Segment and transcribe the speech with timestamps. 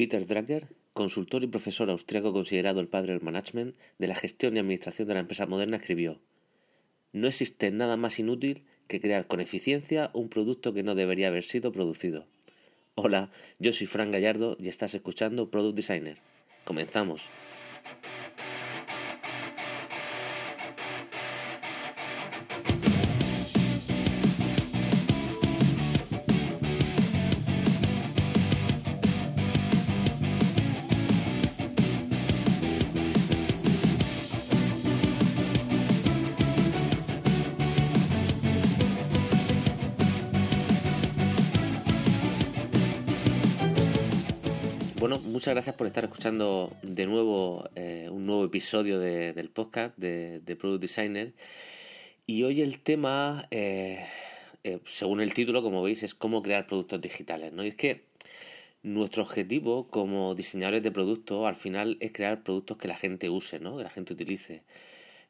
[0.00, 4.58] Peter Drucker, consultor y profesor austriaco considerado el padre del management, de la gestión y
[4.58, 6.22] administración de la empresa moderna, escribió
[7.12, 11.44] No existe nada más inútil que crear con eficiencia un producto que no debería haber
[11.44, 12.26] sido producido.
[12.94, 16.16] Hola, yo soy Fran Gallardo y estás escuchando Product Designer.
[16.64, 17.28] Comenzamos.
[45.00, 50.56] Bueno, muchas gracias por estar escuchando de nuevo eh, un nuevo episodio del podcast de,
[50.60, 51.32] Product Designer.
[52.26, 54.04] Y hoy el tema, eh,
[54.62, 57.50] eh, según el título, como veis, es cómo crear productos digitales.
[57.50, 57.64] ¿no?
[57.64, 58.04] Y es que
[58.82, 63.58] nuestro objetivo como diseñadores de productos al final es crear productos que la gente use,
[63.58, 63.78] ¿no?
[63.78, 64.64] que la gente utilice.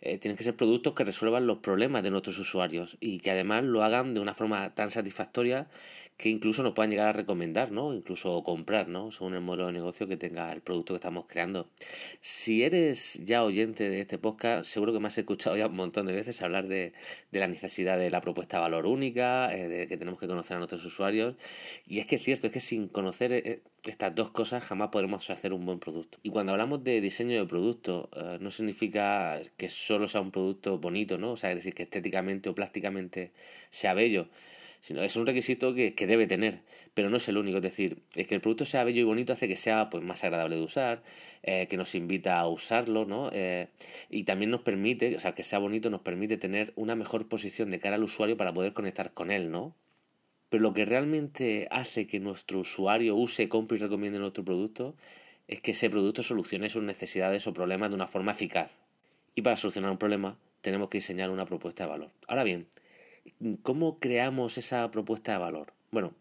[0.00, 3.84] tienen que ser productos que resuelvan los problemas de nuestros usuarios y que además lo
[3.84, 5.68] hagan de una forma tan satisfactoria
[6.20, 7.94] que incluso nos puedan llegar a recomendar, ¿no?
[7.94, 9.10] Incluso comprar, ¿no?
[9.10, 11.70] Según el modelo de negocio que tenga el producto que estamos creando.
[12.20, 16.04] Si eres ya oyente de este podcast, seguro que me has escuchado ya un montón
[16.04, 16.92] de veces hablar de,
[17.32, 20.58] la necesidad de la propuesta de valor única, eh, de que tenemos que conocer a
[20.58, 21.36] nuestros usuarios.
[21.86, 25.30] Y es que es cierto, es que sin conocer eh, estas dos cosas jamás podremos
[25.30, 26.18] hacer un buen producto.
[26.22, 30.76] Y cuando hablamos de diseño de producto, eh, no significa que solo sea un producto
[30.78, 31.32] bonito, ¿no?
[31.32, 33.32] O sea, es decir, que estéticamente o plásticamente
[33.70, 34.28] sea bello
[34.80, 36.62] sino es un requisito que, debe tener,
[36.94, 37.58] pero no es el único.
[37.58, 40.24] Es decir, es que el producto sea bello y bonito hace que sea pues, más
[40.24, 41.02] agradable de usar,
[41.42, 43.30] eh, que nos invita a usarlo, ¿no?
[43.32, 43.68] Eh,
[44.08, 47.70] y también nos permite, o sea, que sea bonito nos permite tener una mejor posición
[47.70, 49.74] de cara al usuario para poder conectar con él, ¿no?
[50.48, 54.96] Pero lo que realmente hace que nuestro usuario use, compre y recomiende nuestro producto
[55.46, 58.76] es que ese producto solucione sus necesidades o problemas de una forma eficaz.
[59.34, 62.10] Y para solucionar un problema tenemos que diseñar una propuesta de valor.
[62.26, 62.66] Ahora bien,
[63.62, 65.72] ¿Cómo creamos esa propuesta de valor?
[65.90, 66.14] Bueno,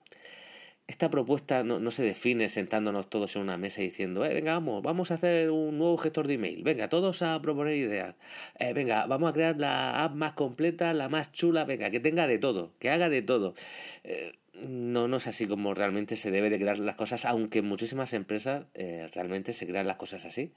[0.90, 4.82] esta propuesta no, se define sentándonos todos en una mesa y diciendo, eh, venga, vamos,
[4.82, 8.16] vamos a hacer un nuevo gestor de email, venga, todos a proponer ideas,
[8.58, 12.26] eh, venga, vamos a crear la app más completa, la más chula, venga, que tenga
[12.26, 13.54] de todo, que haga de todo.
[14.04, 17.66] Eh, no, no es así como realmente se debe de crear las cosas, aunque en
[17.66, 18.66] muchísimas empresas
[19.14, 20.52] realmente se crean las cosas así.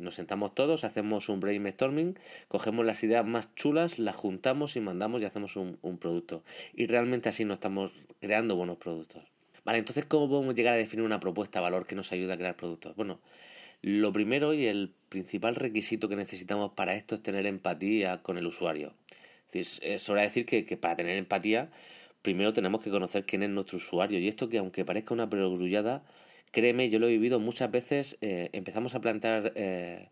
[0.00, 5.20] Nos sentamos todos, hacemos un brainstorming, cogemos las ideas más chulas, las juntamos y mandamos
[5.20, 6.44] y hacemos un, producto.
[6.74, 9.22] Y realmente así no estamos creando buenos productos.
[9.64, 12.38] Vale, entonces, ¿cómo podemos llegar a definir una propuesta de valor que nos ayude a
[12.38, 12.96] crear productos?
[12.96, 13.20] Bueno,
[13.82, 18.46] lo primero y el principal requisito que necesitamos para esto es tener empatía con el
[18.46, 18.94] usuario.
[19.52, 21.70] Es, es hora de decir que, que, para tener empatía,
[22.22, 24.18] primero tenemos que conocer quién es nuestro usuario.
[24.18, 26.02] Y esto que aunque parezca una perogrullada,
[26.52, 30.10] Créeme, yo lo he vivido muchas veces, eh, empezamos a plantear eh,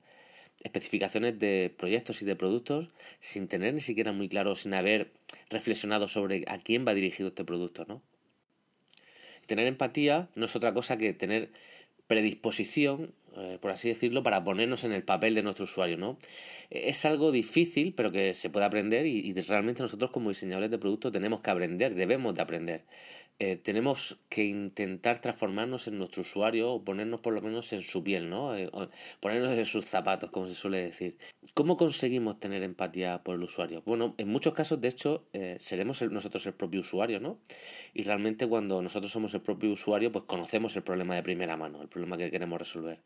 [0.65, 2.89] especificaciones de proyectos y de productos
[3.21, 5.13] sin tener ni siquiera muy claro, sin haber
[5.51, 8.03] reflexionado sobre a quién va dirigido este producto, ¿no?
[9.45, 11.51] Tener empatía no es otra cosa que tener
[12.07, 16.19] predisposición eh, por así decirlo, para ponernos en el papel de nuestro usuario, ¿no?
[16.71, 21.13] Es algo difícil, pero que se puede aprender y, realmente nosotros como diseñadores de productos
[21.13, 22.85] tenemos que aprender, debemos de aprender.
[23.39, 28.05] Eh, tenemos que intentar transformarnos en nuestro usuario o ponernos por lo menos en su
[28.05, 28.55] piel, ¿no?
[28.57, 28.71] Eh,
[29.21, 31.17] ponernos en sus zapatos, como se suele decir.
[31.55, 33.83] ¿Cómo conseguimos tener empatía por el usuario?
[33.85, 35.25] Bueno, en muchos casos, de hecho,
[35.59, 37.39] seremos nosotros el propio usuario, ¿no?
[37.93, 41.83] Y realmente cuando nosotros somos el propio usuario, pues conocemos el problema de primera mano,
[41.83, 43.01] el problema que queremos resolver.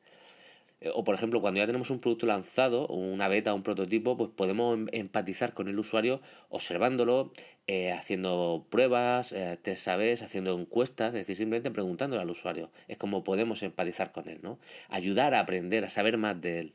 [0.85, 4.31] Eh, o por ejemplo, cuando ya tenemos un producto lanzado, una beta, un prototipo, pues
[4.37, 7.33] podemos em, empatizar con el usuario observándolo,
[7.67, 12.71] eh, haciendo pruebas, eh, test haciendo encuestas, es decir, simplemente preguntándole al usuario.
[12.89, 14.59] Es como podemos empatizar con él, ¿no?
[14.91, 16.75] Ayudar a aprender, a saber más de él.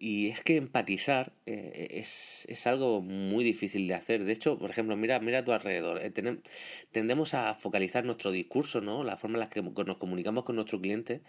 [0.00, 4.22] Y es que empatizar eh, es, es, algo muy difícil de hacer.
[4.22, 6.00] De hecho, por ejemplo, mira, mira a tu alrededor.
[6.00, 6.12] Eh,
[6.92, 9.02] tendemos a focalizar nuestro discurso, ¿no?
[9.02, 11.22] La forma en la que nos comunicamos con nuestro cliente,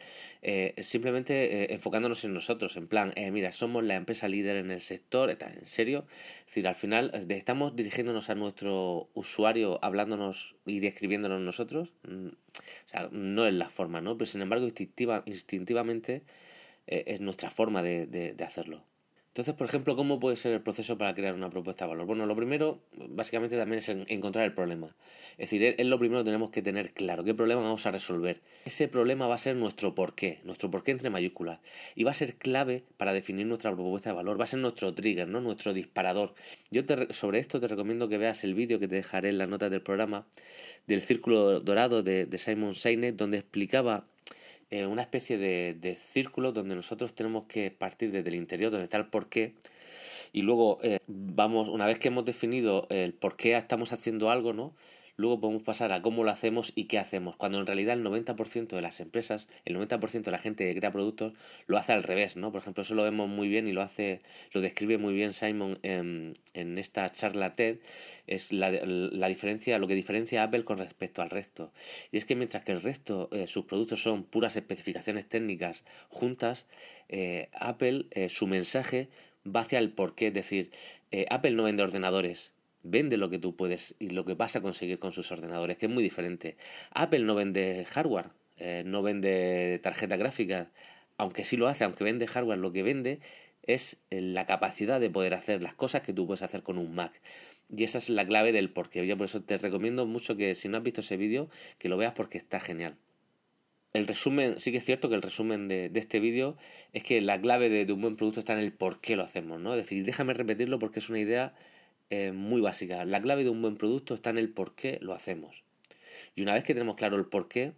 [0.43, 2.77] eh, simplemente enfocándonos en nosotros.
[2.77, 5.31] En plan, mira, somos la empresa líder en el sector.
[5.31, 6.05] ¿Está en serio?
[6.41, 11.93] Es decir, al final estamos dirigiéndonos a nuestro usuario hablándonos y describiéndonos nosotros.
[12.07, 14.15] Mm, o sea, no es la forma, ¿no?
[14.15, 16.21] Pero sin embargo, instintiva, instintivamente eh,
[16.89, 18.83] es nuestra forma de, de, hacerlo.
[19.27, 22.07] Entonces, por ejemplo, ¿cómo puede ser el proceso para crear una propuesta de valor?
[22.07, 24.95] Bueno, lo primero, básicamente, también es encontrar el problema.
[25.33, 28.41] Es decir, es lo primero que tenemos que tener claro, qué problema vamos a resolver.
[28.65, 31.59] Ese problema va a ser nuestro porqué, nuestro porqué entre mayúsculas.
[31.93, 34.39] Y va a ser clave para definir nuestra propuesta de valor.
[34.39, 35.41] Va a ser nuestro trigger, ¿no?
[35.41, 36.33] Nuestro disparador.
[36.71, 39.47] Yo te, sobre esto te recomiendo que veas el vídeo que te dejaré en las
[39.47, 40.27] notas del programa
[40.87, 44.07] del Círculo Dorado de, de Simon Sinek, donde explicaba
[44.71, 48.85] eh, una especie de, de, círculo donde nosotros tenemos que partir desde el interior, donde
[48.85, 49.53] está el porqué,
[50.31, 54.53] y luego eh, vamos, una vez que hemos definido el por qué estamos haciendo algo,
[54.53, 54.73] ¿no?
[55.19, 58.69] Luego podemos pasar a cómo lo hacemos y qué hacemos, cuando en realidad el 90%
[58.69, 61.33] de las empresas, el 90% de la gente que crea productos
[61.67, 62.53] lo hace al revés, ¿no?
[62.53, 64.21] Por ejemplo, eso lo vemos muy bien y lo hace,
[64.53, 67.79] lo describe muy bien Simon en, en esta charla TED,
[68.27, 71.73] es la, la, diferencia, lo que diferencia a Apple con respecto al resto.
[72.13, 76.65] Y es que mientras que el resto, eh, sus productos son puras especificaciones técnicas juntas,
[77.09, 79.09] eh, Apple, eh, su mensaje
[79.45, 80.71] va hacia el porqué, es decir,
[81.11, 82.53] eh, Apple no vende ordenadores,
[82.89, 85.85] vende lo que tú puedes y lo que vas a conseguir con sus ordenadores, que
[85.85, 86.57] es muy diferente.
[86.91, 90.71] Apple no vende hardware, eh, no vende tarjeta gráfica,
[91.17, 93.19] aunque sí lo hace, aunque vende hardware, lo que vende
[93.63, 96.95] es eh, la capacidad de poder hacer las cosas que tú puedes hacer con un
[96.95, 97.21] Mac.
[97.75, 99.05] Y esa es la clave del porqué.
[99.05, 101.97] Yo por eso te recomiendo mucho que si no has visto ese vídeo, que lo
[101.97, 102.97] veas porque está genial.
[103.93, 106.57] El resumen, sí que es cierto que el resumen de, este vídeo
[106.93, 109.23] es que la clave de, de, un buen producto está en el por qué lo
[109.23, 109.73] hacemos, ¿no?
[109.73, 111.53] Es decir, déjame repetirlo porque es una idea
[112.33, 113.05] muy básica.
[113.05, 115.63] La clave de un buen producto está en el por qué lo hacemos.
[116.35, 117.73] Y una vez que tenemos claro el por qué,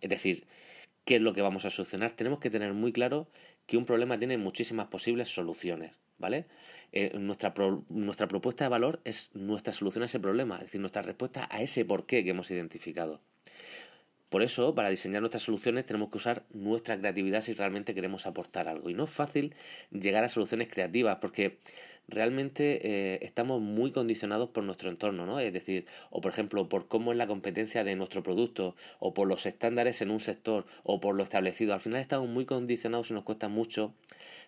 [0.00, 0.46] es decir,
[1.04, 3.28] qué es lo que vamos a solucionar, tenemos que tener muy claro
[3.66, 6.46] que un problema tiene muchísimas posibles soluciones, ¿vale?
[6.92, 7.54] Eh, nuestra,
[7.88, 11.62] nuestra propuesta de valor es nuestra solución a ese problema, es decir, nuestra respuesta a
[11.62, 13.20] ese por qué que hemos identificado.
[14.28, 18.66] Por eso, para diseñar nuestras soluciones tenemos que usar nuestra creatividad si realmente queremos aportar
[18.66, 18.90] algo.
[18.90, 19.54] Y no es fácil
[19.92, 21.58] llegar a soluciones creativas porque
[22.08, 25.40] realmente eh, estamos muy condicionados por nuestro entorno, ¿no?
[25.40, 29.28] Es decir, o por ejemplo, por cómo es la competencia de nuestro producto, o por
[29.28, 31.74] los estándares en un sector, o por lo establecido.
[31.74, 33.94] Al final estamos muy condicionados y nos cuesta mucho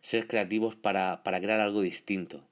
[0.00, 2.44] ser creativos para, para crear algo distinto.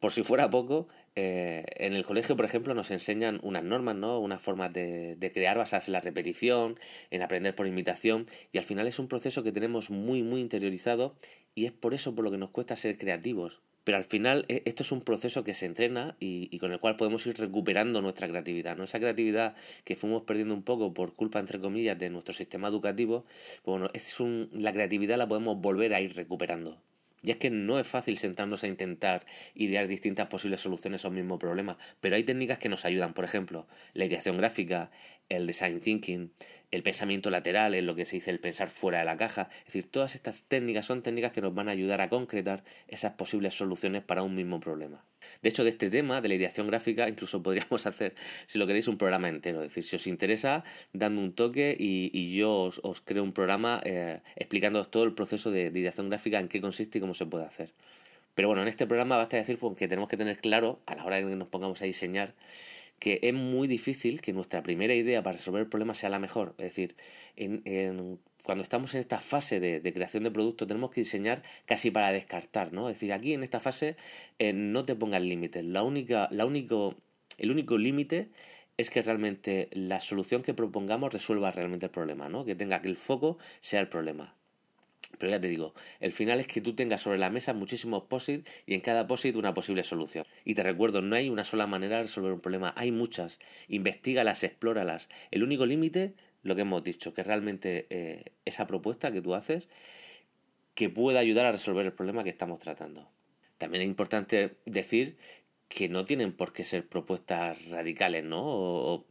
[0.00, 4.18] Por si fuera poco, eh, en el colegio, por ejemplo, nos enseñan unas normas, ¿no?
[4.18, 6.78] Unas formas de, de, crear basadas en la repetición,
[7.10, 11.14] en aprender por imitación, y al final es un proceso que tenemos muy, muy interiorizado,
[11.54, 13.60] y es por eso por lo que nos cuesta ser creativos.
[13.84, 16.78] Pero al final e, esto es un proceso que se entrena y, y, con el
[16.78, 18.80] cual podemos ir recuperando nuestra creatividad.
[18.80, 19.54] Esa creatividad
[19.84, 23.24] que fuimos perdiendo un poco por culpa, entre comillas, de nuestro sistema educativo,
[23.62, 24.18] pues bueno, es
[24.52, 26.78] la creatividad la podemos volver a ir recuperando.
[27.24, 31.14] Y es que no es fácil sentarnos a intentar idear distintas posibles soluciones a un
[31.14, 34.90] mismo problema, pero hay técnicas que nos ayudan, por ejemplo, la ideación gráfica,
[35.28, 36.32] el design thinking,
[36.70, 39.48] el pensamiento lateral, en lo que se dice el pensar fuera de la caja.
[39.60, 43.12] Es decir, todas estas técnicas son técnicas que nos van a ayudar a concretar esas
[43.12, 45.04] posibles soluciones para un mismo problema.
[45.42, 48.14] De hecho, de este tema, de la ideación gráfica, incluso podríamos hacer,
[48.46, 49.62] si lo queréis, un programa entero.
[49.62, 53.32] Es decir, si os interesa, dadme un toque y, y yo os, os, creo un
[53.32, 57.14] programa eh, explicándoos todo el proceso de, de ideación gráfica, en qué consiste y cómo
[57.14, 57.72] se puede hacer.
[58.34, 61.04] Pero bueno, en este programa basta decir pues, que tenemos que tener claro, a la
[61.04, 62.34] hora de que nos pongamos a diseñar,
[63.04, 66.54] que es muy difícil que nuestra primera idea para resolver el problema sea la mejor.
[66.56, 66.96] Es decir,
[67.36, 72.12] en, cuando estamos en esta fase de, creación de producto tenemos que diseñar casi para
[72.12, 72.88] descartar, ¿no?
[72.88, 73.96] Es decir, aquí en esta fase
[74.38, 75.62] eh, no te pongas límites.
[75.66, 78.30] La única, la el único límite
[78.78, 82.46] es que realmente la solución que propongamos resuelva realmente el problema, ¿no?
[82.46, 84.34] Que tenga que el foco sea el problema.
[85.18, 88.46] Pero ya te digo, el final es que tú tengas sobre la mesa muchísimos POSIT
[88.66, 90.26] y en cada POSIT una posible solución.
[90.44, 93.38] Y te recuerdo, no hay una sola manera de resolver un problema, hay muchas.
[93.68, 95.08] Investígalas, explóralas.
[95.30, 99.68] El único límite, lo que hemos dicho, que realmente eh, esa propuesta que tú haces
[100.74, 103.08] que pueda ayudar a resolver el problema que estamos tratando.
[103.58, 105.16] También es importante decir
[105.68, 108.42] que no tienen por qué ser propuestas radicales, ¿no?
[108.44, 109.06] O,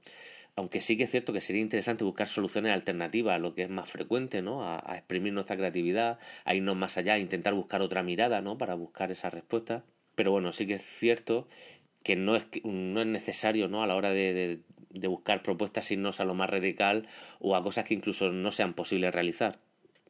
[0.56, 3.70] aunque sí que es cierto que sería interesante buscar soluciones alternativas a lo que es
[3.70, 4.64] más frecuente, ¿no?
[4.64, 8.58] A, exprimir nuestra creatividad, a irnos más allá, a intentar buscar otra mirada, ¿no?
[8.58, 9.84] Para buscar esa respuesta.
[10.16, 11.48] Pero bueno, sí que es cierto
[12.04, 13.84] que no es, no es necesario, ¿no?
[13.84, 14.60] A la hora de, de,
[14.92, 17.08] de buscar propuestas irnos a lo más radical
[17.40, 19.60] o a cosas que incluso no sean posibles realizar.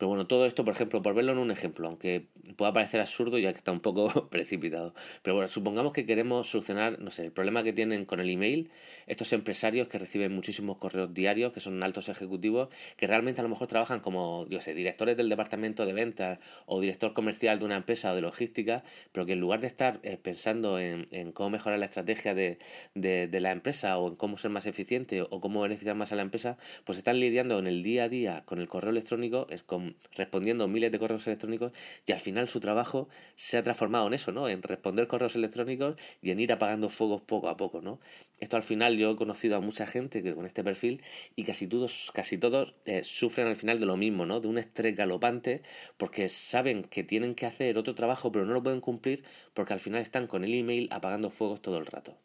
[0.03, 3.37] Pero bueno, todo esto, por ejemplo, por verlo en un ejemplo, aunque pueda parecer absurdo
[3.37, 4.93] ya que está un poco precipitado.
[5.21, 8.69] Pero bueno, supongamos que queremos solucionar, no sé, el problema que tienen con el email
[9.07, 12.67] estos empresarios que reciben muchísimos correos diarios, que son altos ejecutivos,
[12.97, 16.81] que realmente a lo mejor trabajan como, yo sé, directores del departamento de ventas o
[16.81, 18.83] director comercial de una empresa o de logística,
[19.13, 22.57] pero que en lugar de estar eh, pensando en, en, cómo mejorar la estrategia de,
[22.93, 26.17] de, de la empresa o en cómo ser más eficiente o cómo beneficiar más a
[26.17, 29.63] la empresa, pues están lidiando en el día a día con el correo electrónico, es
[29.63, 31.71] con respondiendo miles de correos electrónicos
[32.05, 34.47] y al final su trabajo se ha transformado en eso, ¿no?
[34.47, 37.99] En responder correos electrónicos y en ir apagando fuegos poco a poco, ¿no?
[38.39, 41.01] Esto al final yo he conocido a mucha gente que con este perfil
[41.35, 44.39] y casi todos, casi todos eh, sufren al final de lo mismo, ¿no?
[44.39, 45.61] De un estrés galopante
[45.97, 49.23] porque saben que tienen que hacer otro trabajo pero no lo pueden cumplir
[49.53, 52.17] porque al final están con el email apagando fuegos todo el rato.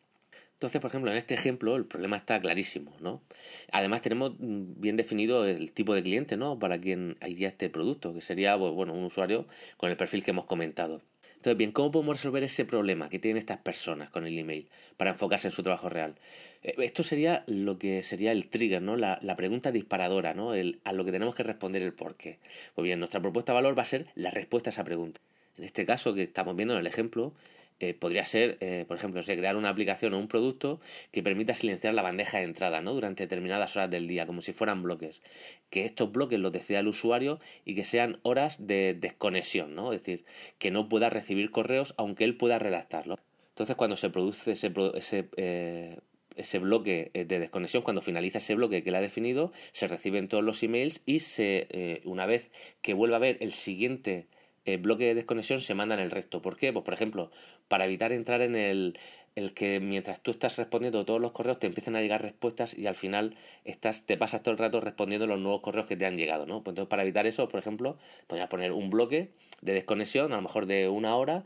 [0.59, 3.23] Entonces, por ejemplo, en este ejemplo el problema está clarísimo, ¿no?
[3.71, 6.59] Además tenemos mm, bien definido el tipo de cliente, ¿no?
[6.59, 9.47] Para quien iría este producto, que sería, bueno, un usuario
[9.77, 11.01] con el perfil que hemos comentado.
[11.37, 15.13] Entonces, bien, ¿cómo podemos resolver ese problema que tienen estas personas con el email para
[15.13, 16.17] enfocarse en su trabajo real?
[16.65, 18.97] Eh, esto sería lo que sería el trigger, ¿no?
[18.97, 20.55] La, la pregunta disparadora, ¿no?
[20.55, 22.41] El, a lo que tenemos que responder el por qué.
[22.75, 25.21] Pues bien, nuestra propuesta de valor va a ser la respuesta a esa pregunta.
[25.57, 27.33] En este caso que estamos viendo en el ejemplo,
[27.81, 30.81] eh, podría ser, eh, por ejemplo, crear una aplicación o un producto
[31.13, 32.93] que permita silenciar la bandeja de entrada ¿no?
[32.93, 35.23] durante determinadas horas del día, como si fueran bloques.
[35.71, 39.93] Que estos bloques los decida el usuario y que sean horas de desconexión, ¿no?
[39.93, 40.25] es decir,
[40.59, 43.17] que no pueda recibir correos aunque él pueda redactarlo.
[43.51, 45.99] Entonces, cuando se produce ese, ese eh,
[46.37, 50.45] ese bloque de desconexión, cuando finaliza ese bloque que él ha definido, se reciben todos
[50.45, 54.29] los emails y se, una vez que vuelva a ver el siguiente
[54.75, 56.43] el bloque de desconexión se manda en el resto.
[56.43, 56.73] ¿Por qué?
[56.73, 57.31] Pues por ejemplo,
[57.69, 58.99] para evitar entrar en el,
[59.35, 62.87] el que mientras tú estás respondiendo todos los correos te empiecen a llegar respuestas y
[62.87, 66.17] al final estás, te pasas todo el rato respondiendo los nuevos correos que te han
[66.17, 66.63] llegado, ¿no?
[66.63, 69.31] Pues entonces para evitar eso, por ejemplo, podrías poner un bloque
[69.63, 71.45] de desconexión, a lo mejor de una hora,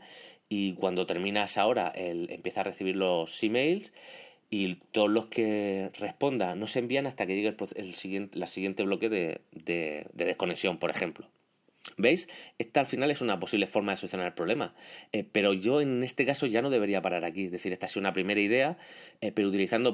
[0.49, 3.93] y cuando termina esa hora él empieza a recibir los emails
[4.49, 8.83] y todos los que responda no se envían hasta que llegue el, siguiente, la siguiente
[8.83, 11.27] bloque de, de desconexión, por ejemplo.
[11.97, 12.29] ¿Veis?
[12.59, 14.73] Esta al final es una posible forma de solucionar el problema.
[15.11, 17.45] Eh, pero yo en este caso ya no debería parar aquí.
[17.45, 18.77] Es decir, esta es una primera idea,
[19.19, 19.93] eh, pero utilizando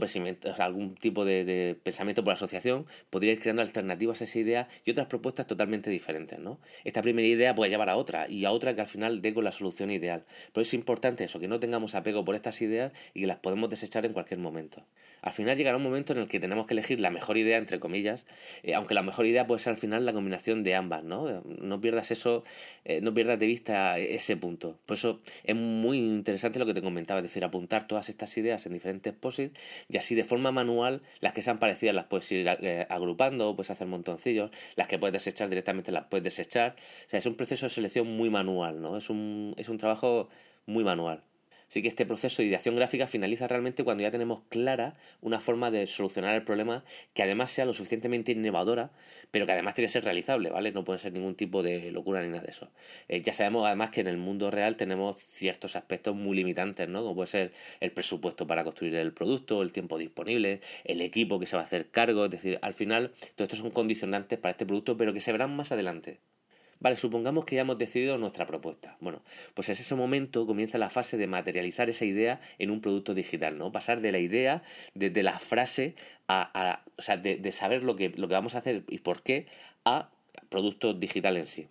[0.60, 5.08] algún tipo de, pensamiento por asociación, podría ir creando alternativas a esa idea y otras
[5.08, 6.38] propuestas totalmente diferentes.
[6.38, 6.60] ¿no?
[6.84, 9.44] Esta primera idea puede llevar a otra y a otra que al final dé con
[9.44, 10.26] la solución ideal.
[10.54, 13.70] Pero es importante eso, que no tengamos apego por estas ideas y que las podemos
[13.70, 14.86] desechar en cualquier momento.
[15.22, 17.80] Al final llegará un momento en el que tenemos que elegir la mejor idea, entre
[17.80, 18.28] comillas,
[18.62, 21.04] eh, aunque la mejor idea puede ser al final la combinación de ambas.
[21.04, 22.44] no pierdas eso,
[22.86, 24.80] eh, no pierdas de vista ese punto.
[24.86, 28.66] Por eso es muy interesante lo que te comentaba, es decir, apuntar todas estas ideas
[28.66, 29.60] en diferentes posits
[29.90, 33.72] y así de forma manual las que sean parecidas las puedes ir eh, agrupando, puedes
[33.72, 36.76] hacer montoncillos, las que puedes desechar directamente las puedes desechar.
[37.06, 38.98] O sea, es un proceso de selección muy manual, ¿no?
[38.98, 40.30] Es un, es un trabajo
[40.66, 41.24] muy manual.
[41.70, 45.70] Así que este proceso de ideación gráfica finaliza realmente cuando ya tenemos clara una forma
[45.70, 46.84] de solucionar el problema
[47.14, 48.92] que además sea lo suficientemente innovadora,
[49.30, 50.72] pero que además tiene que ser realizable, ¿vale?
[50.72, 52.72] No puede ser ningún tipo de locura ni nada de eso.
[53.08, 57.04] Eh, ya sabemos además que en el mundo real tenemos ciertos aspectos muy limitantes, ¿no?
[57.04, 61.46] Como puede ser el presupuesto para construir el producto, el tiempo disponible, el equipo que
[61.46, 64.66] se va a hacer cargo, es decir, al final todo esto son condicionantes para este
[64.66, 66.20] producto, pero que se verán más adelante.
[66.82, 68.98] Vale, supongamos que ya hemos decidido nuestra propuesta.
[69.02, 69.22] Bueno,
[69.54, 73.58] pues en ese momento comienza la fase de materializar esa idea en un producto digital,
[73.58, 73.72] ¿no?
[73.72, 75.96] Pasar de la idea, desde la frase,
[76.30, 79.24] a, o sea, de, de saber lo que, lo que vamos a hacer y por
[79.24, 79.48] qué,
[79.84, 80.10] a
[80.50, 81.68] producto digital en sí.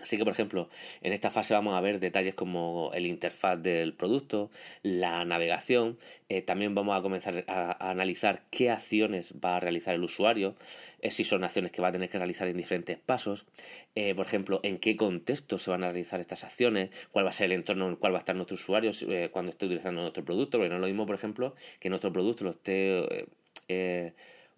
[0.00, 0.68] Así que, por ejemplo,
[1.00, 4.50] en esta fase vamos a ver detalles como el interfaz del producto,
[4.82, 5.98] la navegación,
[6.28, 10.54] eh, también vamos a comenzar a, analizar qué acciones va a realizar el usuario,
[11.00, 13.46] eh, si son acciones que va a tener que realizar en diferentes pasos,
[13.94, 17.32] eh, por ejemplo, en qué contexto se van a realizar estas acciones, cuál va a
[17.32, 18.90] ser el entorno en el cual va a estar nuestro usuario
[19.32, 22.44] cuando esté utilizando nuestro producto, porque no es lo mismo, por ejemplo, que nuestro producto
[22.44, 23.26] lo esté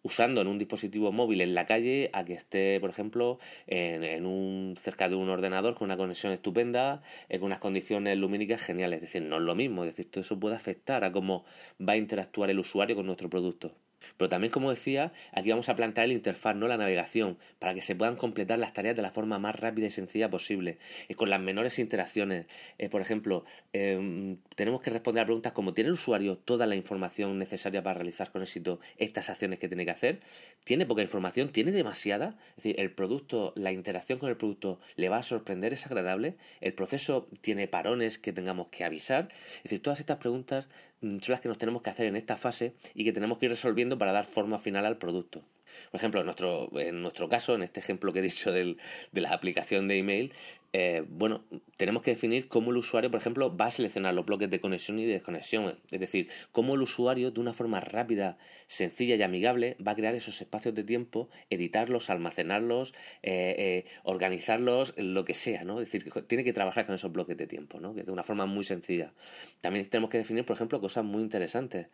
[0.08, 4.74] usando en un dispositivo móvil en la calle a que esté, por ejemplo, en, un
[4.80, 8.96] cerca de un ordenador con una conexión estupenda, con unas condiciones lumínicas geniales.
[8.96, 9.84] Es decir, no es lo mismo.
[9.84, 11.44] Es decir, todo eso puede afectar a cómo
[11.78, 13.74] va a interactuar el usuario con nuestro producto.
[14.16, 17.80] Pero también, como decía, aquí vamos a plantear el interfaz, no la navegación, para que
[17.80, 20.78] se puedan completar las tareas de la forma más rápida y sencilla posible,
[21.08, 22.46] y con las menores interacciones.
[22.78, 26.76] Eh, por ejemplo, em, tenemos que responder a preguntas como ¿tiene el usuario toda la
[26.76, 30.20] información necesaria para realizar con éxito estas acciones que tiene que hacer?
[30.64, 31.50] ¿Tiene poca información?
[31.50, 32.36] ¿Tiene demasiada?
[32.50, 36.36] Es decir, el producto, la interacción con el producto le va a sorprender, es agradable,
[36.60, 39.28] el proceso tiene parones que tengamos que avisar.
[39.58, 40.68] Es decir, todas estas preguntas
[41.00, 43.50] son las que nos tenemos que hacer en esta fase y que tenemos que ir
[43.50, 45.44] resolviendo para dar forma final al producto.
[45.90, 48.78] Por ejemplo, en nuestro, en nuestro caso, en este ejemplo que he dicho del,
[49.12, 50.32] de la aplicación de email,
[50.74, 51.44] eh, bueno,
[51.76, 54.98] tenemos que definir cómo el usuario, por ejemplo, va a seleccionar los bloques de conexión
[54.98, 55.78] y de desconexión.
[55.90, 60.14] Es decir, cómo el usuario, de una forma rápida, sencilla y amigable, va a crear
[60.14, 65.80] esos espacios de tiempo, editarlos, almacenarlos, eh, eh, organizarlos, lo que sea, ¿no?
[65.80, 67.94] Es decir, tiene que trabajar con esos bloques de tiempo, ¿no?
[67.94, 69.14] De una forma muy sencilla.
[69.60, 71.88] También tenemos que definir, por ejemplo, cosas muy interesantes.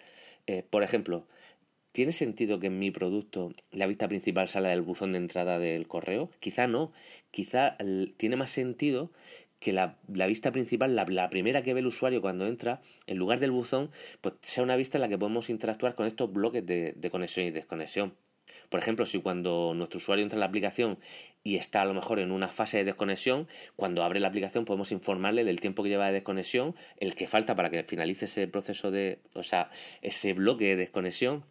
[0.71, 1.27] por ejemplo,
[1.95, 5.87] ¿Tiene sentido que en mi producto la vista principal salga del buzón de entrada del
[5.87, 6.29] correo?
[6.41, 6.91] Quizá no.
[7.31, 7.77] Quizá
[8.17, 9.13] tiene más sentido
[9.61, 9.97] que la,
[10.27, 14.35] vista principal, la, primera que ve el usuario cuando entra, en lugar del buzón, pues
[14.41, 17.53] sea una vista en la que podemos interactuar con estos bloques de, de conexión y
[17.53, 18.17] desconexión.
[18.71, 20.99] Por ejemplo, si cuando nuestro usuario entra en la aplicación
[21.45, 23.47] y está a lo mejor en una fase de desconexión,
[23.77, 27.55] cuando abre la aplicación podemos informarle del tiempo que lleva de desconexión, el que falta
[27.55, 29.71] para que finalice ese proceso de, o sea,
[30.03, 31.45] ese bloque de desconexión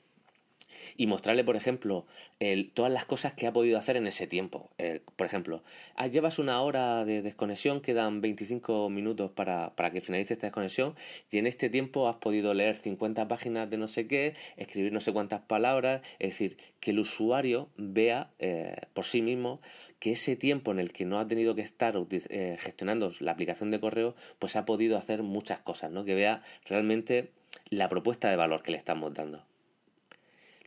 [0.98, 2.06] y mostrarle, por ejemplo,
[2.40, 4.70] el, todas las cosas que ha podido hacer en ese tiempo.
[5.16, 5.64] Por ejemplo,
[5.96, 10.96] ah, llevas una hora de desconexión, quedan 25 minutos para, para, que finalice esta desconexión
[11.32, 15.02] y en este tiempo has podido leer 50 páginas de no sé qué, escribir no
[15.02, 19.62] sé cuántas palabras, es decir, que el usuario vea eh, por sí mismo
[20.00, 23.72] que ese tiempo en el que no ha tenido que estar eh, gestionando la aplicación
[23.72, 26.04] de correo, pues ha podido hacer muchas cosas, ¿no?
[26.04, 27.32] Que vea realmente
[27.70, 29.46] la propuesta de valor que le estamos dando.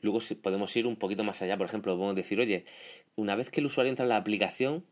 [0.00, 2.64] Luego podemos ir un poquito más allá, por ejemplo, podemos decir, oye,
[3.14, 4.84] una vez que el usuario entra en la aplicación,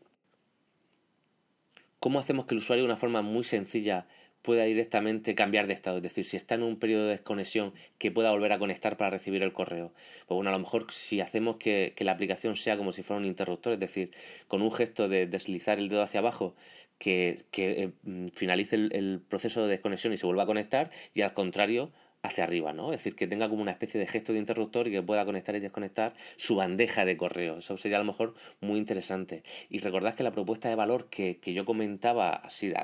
[1.99, 4.07] ¿cómo hacemos que el usuario de una forma muy sencilla
[4.41, 5.97] pueda directamente cambiar de estado?
[5.97, 9.09] Es decir, si está en un periodo de desconexión, que pueda volver a conectar para
[9.09, 9.91] recibir el correo.
[10.27, 13.25] Pues bueno, a lo mejor si hacemos que, la aplicación sea como si fuera un
[13.25, 14.11] interruptor, es decir,
[14.47, 16.55] con un gesto de deslizar el dedo hacia abajo,
[16.99, 21.33] que, eh, mm, finalice el, proceso de desconexión y se vuelva a conectar, y al
[21.33, 21.91] contrario,
[22.25, 22.91] hacia arriba, ¿no?
[22.91, 25.55] Es decir, que tenga como una especie de gesto de interruptor y que pueda conectar
[25.55, 27.59] y desconectar su bandeja de correo.
[27.59, 29.43] Eso sería a lo mejor muy interesante.
[29.69, 32.75] Y recordad que la propuesta de valor que, que yo comentaba así de,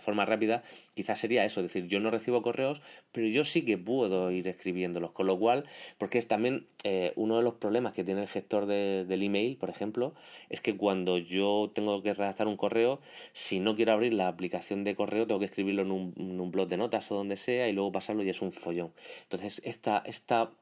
[0.00, 0.62] forma rápida,
[0.94, 2.80] quizás sería eso, es decir, yo no recibo correos,
[3.12, 5.12] pero yo sí que puedo ir escribiéndolos.
[5.12, 5.64] Con lo cual,
[5.98, 9.56] porque es también eh, uno de los problemas que tiene el gestor de, del email,
[9.56, 10.14] por ejemplo,
[10.50, 13.00] es que cuando yo tengo que redactar un correo,
[13.32, 16.52] si no quiero abrir la aplicación de correo, tengo que escribirlo en un, en un
[16.52, 18.92] blog de notas o donde sea y luego pasarlo y es un follón.
[19.24, 20.52] Entonces, esta, esta,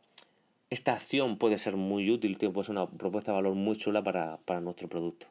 [0.70, 4.38] esta acción puede ser muy útil, puede ser una propuesta de valor muy chula para,
[4.46, 5.26] para nuestro producto.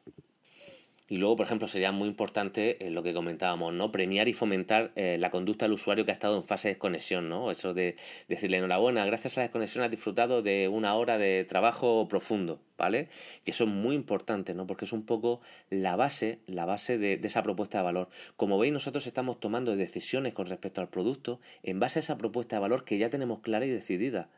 [1.14, 3.92] Y luego, por ejemplo, sería muy importante eh, lo que comentábamos, ¿no?
[3.92, 7.28] Premiar y fomentar eh, la conducta del usuario que ha estado en fase de desconexión,
[7.28, 7.52] ¿no?
[7.52, 7.94] Eso de
[8.26, 13.10] decirle enhorabuena, gracias a la desconexión has disfrutado de una hora de trabajo profundo, ¿vale?
[13.44, 14.66] Y eso es muy importante, ¿no?
[14.66, 15.40] Porque es un poco
[15.70, 18.08] la base, la base de, de esa propuesta de valor.
[18.36, 22.56] Como veis, nosotros estamos tomando decisiones con respecto al producto en base a esa propuesta
[22.56, 24.30] de valor que ya tenemos clara y decidida.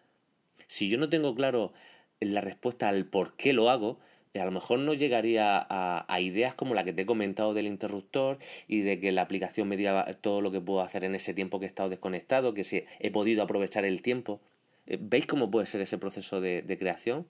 [0.66, 1.72] Si yo no tengo claro
[2.20, 3.98] la respuesta al por qué lo hago,
[4.40, 8.38] a lo mejor no llegaría a, ideas como la que te he comentado del interruptor
[8.68, 11.58] y de que la aplicación me diga todo lo que puedo hacer en ese tiempo
[11.58, 14.40] que he estado desconectado, que si he podido aprovechar el tiempo.
[14.86, 17.26] Eh, ¿Veis cómo puede ser ese proceso de creación?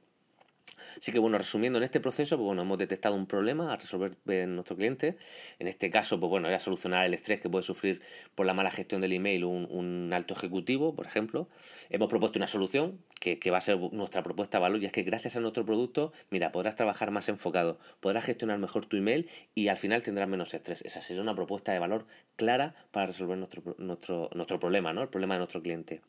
[0.98, 4.16] Así que bueno, resumiendo en este proceso, pues bueno, hemos detectado un problema a resolver
[4.26, 5.16] en nuestro cliente.
[5.58, 8.02] En este caso, pues bueno, era solucionar el estrés que puede sufrir
[8.34, 11.48] por la mala gestión del email un, alto ejecutivo, por ejemplo.
[11.90, 14.92] Hemos propuesto una solución que, que, va a ser nuestra propuesta de valor y es
[14.92, 19.28] que gracias a nuestro producto, mira, podrás trabajar más enfocado, podrás gestionar mejor tu email
[19.54, 20.82] y al final tendrás menos estrés.
[20.82, 25.02] Esa sería una propuesta de valor clara para resolver nuestro, nuestro, nuestro problema, ¿no?
[25.02, 26.00] El problema de nuestro cliente.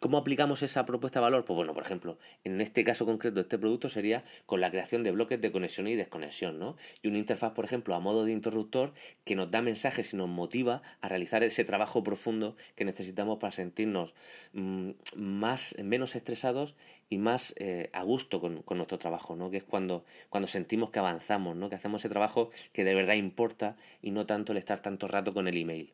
[0.00, 1.44] ¿Cómo aplicamos esa propuesta de valor?
[1.44, 5.10] Pues bueno, por ejemplo, en este caso concreto, este producto sería con la creación de
[5.10, 6.76] bloques de conexión y desconexión, ¿no?
[7.02, 8.92] Y una interfaz, por ejemplo, a modo de interruptor
[9.24, 13.52] que nos da mensajes y nos motiva a realizar ese trabajo profundo que necesitamos para
[13.52, 14.14] sentirnos
[14.52, 16.74] mm, más, menos estresados
[17.08, 19.50] y más eh, a gusto con, con, nuestro trabajo, ¿no?
[19.50, 21.68] Que es cuando, cuando sentimos que avanzamos, ¿no?
[21.68, 25.32] Que hacemos ese trabajo que de verdad importa y no tanto el estar tanto rato
[25.32, 25.92] con el email.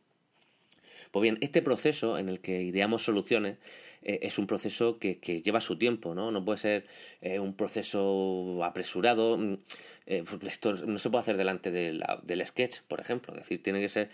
[1.10, 3.58] Pues bien, este proceso en el que ideamos soluciones
[4.02, 6.30] eh, es un proceso que, que, lleva su tiempo, ¿no?
[6.30, 6.84] No puede ser
[7.20, 9.38] eh, un proceso apresurado.
[9.38, 9.58] Mm,
[10.06, 13.32] eh, esto no se puede hacer delante de la, del sketch, por ejemplo.
[13.34, 14.10] Es decir, tiene que ser,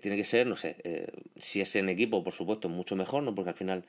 [0.00, 0.76] tiene que ser, no sé,
[1.36, 3.34] si es en equipo, por supuesto, mucho mejor, ¿no?
[3.34, 3.84] Porque al final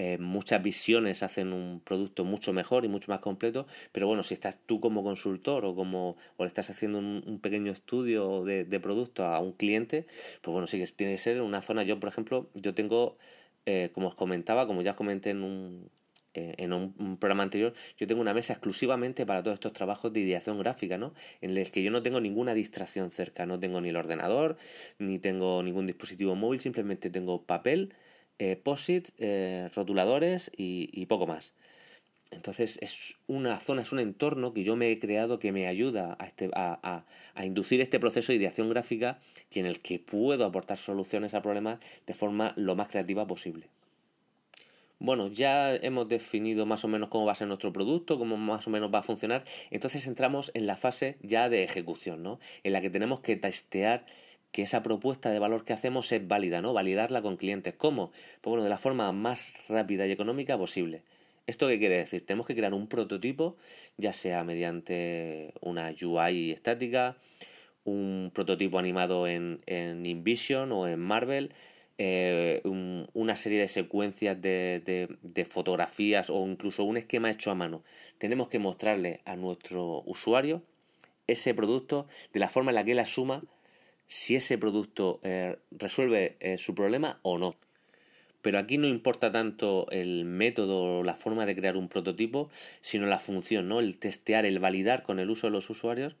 [0.00, 4.32] eh, muchas visiones hacen un producto mucho mejor y mucho más completo, pero bueno, si
[4.32, 9.24] estás tú como consultor o como o le estás haciendo un, pequeño estudio de, producto
[9.24, 10.06] a un cliente,
[10.40, 13.18] pues bueno, sí que tiene que ser una zona, yo por ejemplo, yo tengo,
[13.66, 15.90] eh, como os comentaba, como ya os comenté en un,
[16.34, 20.20] eh, en un, programa anterior, yo tengo una mesa exclusivamente para todos estos trabajos de
[20.20, 21.12] ideación gráfica, ¿no?
[21.40, 24.56] En el que yo no tengo ninguna distracción cerca, no tengo ni el ordenador,
[25.00, 27.94] ni tengo ningún dispositivo móvil, simplemente tengo papel,
[28.38, 31.54] eh, POSIT, eh, rotuladores y, poco más.
[32.30, 36.16] Entonces es una zona, es un entorno que yo me he creado que me ayuda
[36.18, 39.18] a, este, a, a, inducir este proceso de ideación gráfica
[39.50, 43.68] y en el que puedo aportar soluciones a problemas de forma lo más creativa posible.
[45.00, 48.66] Bueno, ya hemos definido más o menos cómo va a ser nuestro producto, cómo más
[48.66, 49.44] o menos va a funcionar.
[49.70, 52.40] Entonces entramos en la fase ya de ejecución, ¿no?
[52.64, 54.04] En la que tenemos que testear
[54.52, 56.72] que esa propuesta de valor que hacemos es válida, ¿no?
[56.72, 57.74] Validarla con clientes.
[57.74, 58.10] ¿Cómo?
[58.40, 61.02] Pues bueno, de la forma más rápida y económica posible.
[61.46, 62.26] ¿Esto qué quiere decir?
[62.26, 63.56] Tenemos que crear un prototipo,
[63.96, 67.16] ya sea mediante una UI estática,
[67.84, 71.54] un prototipo animado en, en InVision o en Marvel,
[71.96, 77.82] eh, una serie de secuencias de, de, fotografías o incluso un esquema hecho a mano.
[78.18, 80.62] Tenemos que mostrarle a nuestro usuario
[81.26, 83.42] ese producto de la forma en la que él asuma
[84.08, 87.54] si ese producto eh, resuelve eh, su problema o no.
[88.42, 93.06] Pero aquí no importa tanto el método o la forma de crear un prototipo, sino
[93.06, 93.80] la función, ¿no?
[93.80, 96.16] El testear, el validar con el uso de los usuarios,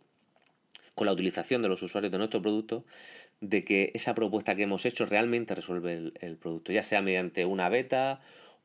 [0.94, 2.84] con la utilización de los usuarios de nuestro producto,
[3.40, 7.68] de que esa propuesta que hemos hecho realmente resuelve el, producto, ya sea mediante una
[7.68, 8.20] beta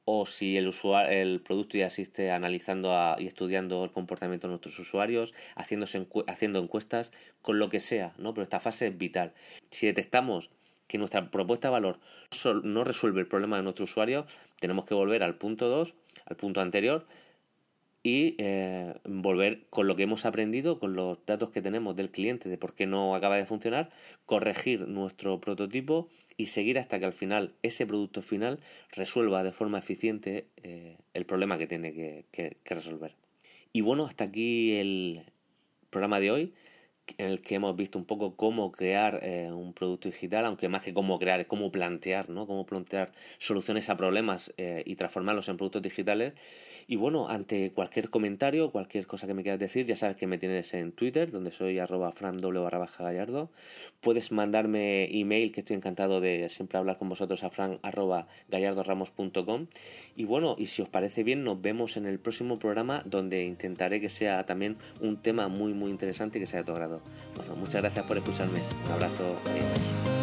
[0.05, 4.77] o si el, usuario, el producto ya existe analizando y estudiando el comportamiento de nuestros
[4.79, 7.11] usuarios, haciéndose haciendo encuestas,
[7.41, 8.33] con lo que sea, ¿no?
[8.33, 9.33] Pero esta fase es vital.
[9.69, 10.49] Si detectamos
[10.87, 11.99] que nuestra propuesta de valor
[12.63, 14.27] no resuelve el problema de nuestro usuario,
[14.59, 17.05] tenemos que volver al punto 2, al punto anterior,
[18.03, 22.49] y eh, volver con lo que hemos aprendido, con los datos que tenemos del cliente
[22.49, 23.89] de por qué no acaba de funcionar,
[24.25, 28.59] corregir nuestro prototipo y seguir hasta que al final ese producto final
[28.91, 31.93] resuelva de forma eficiente eh, el problema que tiene
[32.31, 33.15] que resolver.
[33.71, 35.23] Y bueno, hasta aquí el
[35.89, 36.53] programa de hoy
[37.17, 40.81] en el que hemos visto un poco cómo crear eh, un producto digital, aunque más
[40.81, 42.47] que cómo crear, es cómo plantear, ¿no?
[42.47, 46.33] Cómo plantear soluciones a problemas eh, y transformarlos en productos digitales.
[46.87, 50.37] Y bueno, ante cualquier comentario, cualquier cosa que me quieras decir, ya sabes que me
[50.37, 53.49] tienes en Twitter, donde soy arroba fran barra baja gallardo.
[54.01, 59.67] Puedes mandarme email, que estoy encantado de siempre hablar con vosotros a fran arroba gallardoramos.com.
[60.15, 64.01] Y bueno, y si os parece bien, nos vemos en el próximo programa, donde intentaré
[64.01, 66.92] que sea también un tema muy, muy interesante y que sea de tu agrado.
[67.35, 68.59] Bueno, muchas gracias por escucharme.
[68.87, 69.37] Un abrazo.
[69.45, 70.22] Adiós.